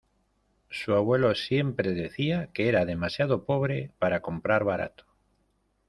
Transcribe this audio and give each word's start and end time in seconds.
Su 0.71 0.95
abuelo 0.95 1.35
siempre 1.35 1.93
decía 1.93 2.49
que 2.55 2.67
era 2.67 2.85
demasiado 2.85 3.45
pobre 3.45 3.91
para 3.99 4.23
comprar 4.23 4.63
barato. 4.63 5.05